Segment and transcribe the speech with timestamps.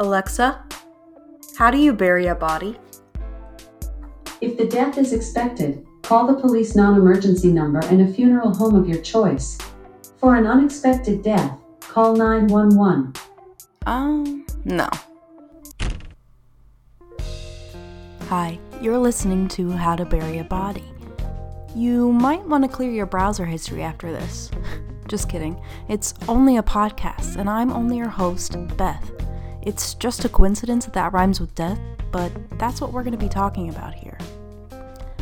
[0.00, 0.64] Alexa,
[1.58, 2.78] how do you bury a body?
[4.40, 8.74] If the death is expected, call the police non emergency number and a funeral home
[8.74, 9.58] of your choice.
[10.16, 13.12] For an unexpected death, call 911.
[13.84, 14.88] Um, no.
[18.28, 20.84] Hi, you're listening to How to Bury a Body.
[21.76, 24.50] You might want to clear your browser history after this.
[25.08, 25.60] Just kidding.
[25.90, 29.10] It's only a podcast, and I'm only your host, Beth.
[29.62, 31.78] It's just a coincidence that that rhymes with death,
[32.10, 34.16] but that's what we're going to be talking about here.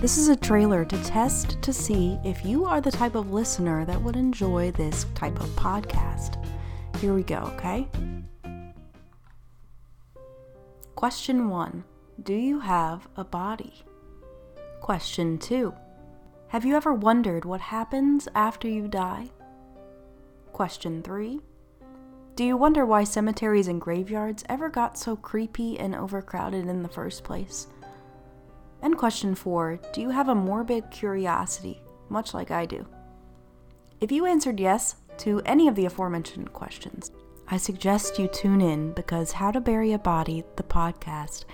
[0.00, 3.84] This is a trailer to test to see if you are the type of listener
[3.84, 6.44] that would enjoy this type of podcast.
[6.98, 7.88] Here we go, okay?
[10.96, 11.84] Question 1
[12.22, 13.84] Do you have a body?
[14.80, 15.72] Question 2
[16.48, 19.30] Have you ever wondered what happens after you die?
[20.52, 21.40] Question 3
[22.36, 26.88] Do you wonder why cemeteries and graveyards ever got so creepy and overcrowded in the
[26.88, 27.68] first place?
[28.82, 32.86] And question 4 Do you have a morbid curiosity, much like I do?
[34.00, 37.12] If you answered yes to any of the aforementioned questions,
[37.46, 41.44] I suggest you tune in because How to Bury a Body, the podcast,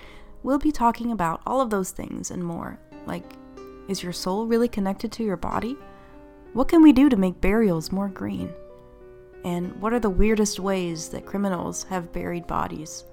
[0.42, 2.78] will be talking about all of those things and more.
[3.04, 3.24] Like,
[3.86, 5.76] is your soul really connected to your body?
[6.54, 8.54] What can we do to make burials more green?
[9.44, 13.04] And what are the weirdest ways that criminals have buried bodies?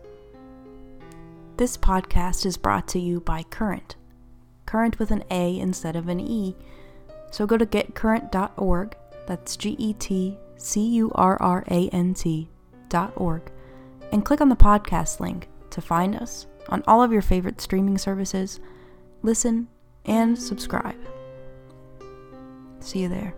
[1.57, 3.95] This podcast is brought to you by Currant.
[4.65, 6.55] Currant with an A instead of an E.
[7.31, 13.51] So go to getcurrant.org, that's G E T C U R R A N T.org,
[14.11, 17.97] and click on the podcast link to find us on all of your favorite streaming
[17.97, 18.59] services,
[19.21, 19.67] listen,
[20.05, 20.97] and subscribe.
[22.79, 23.33] See you there.